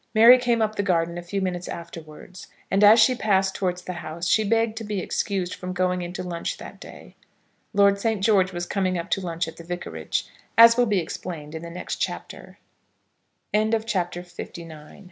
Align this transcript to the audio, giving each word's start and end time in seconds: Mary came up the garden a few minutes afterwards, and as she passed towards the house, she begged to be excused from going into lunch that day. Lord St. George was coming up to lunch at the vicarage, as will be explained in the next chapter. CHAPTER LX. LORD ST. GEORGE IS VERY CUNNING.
Mary 0.15 0.39
came 0.39 0.63
up 0.63 0.77
the 0.77 0.81
garden 0.81 1.15
a 1.15 1.21
few 1.21 1.41
minutes 1.41 1.67
afterwards, 1.67 2.47
and 2.71 2.83
as 2.83 2.99
she 2.99 3.13
passed 3.13 3.53
towards 3.53 3.83
the 3.83 3.93
house, 4.01 4.27
she 4.27 4.43
begged 4.43 4.75
to 4.75 4.83
be 4.83 4.99
excused 4.99 5.53
from 5.53 5.73
going 5.73 6.01
into 6.01 6.23
lunch 6.23 6.57
that 6.57 6.79
day. 6.79 7.15
Lord 7.71 7.99
St. 7.99 8.19
George 8.23 8.51
was 8.51 8.65
coming 8.65 8.97
up 8.97 9.11
to 9.11 9.21
lunch 9.21 9.47
at 9.47 9.57
the 9.57 9.63
vicarage, 9.63 10.27
as 10.57 10.75
will 10.75 10.87
be 10.87 10.97
explained 10.97 11.53
in 11.53 11.61
the 11.61 11.69
next 11.69 11.97
chapter. 11.97 12.57
CHAPTER 13.53 13.53
LX. 13.69 13.73
LORD 13.73 13.89
ST. 13.91 14.13
GEORGE 14.13 14.17
IS 14.25 14.33
VERY 14.37 14.49
CUNNING. 14.67 14.99